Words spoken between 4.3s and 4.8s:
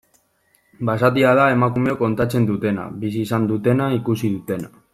dutena.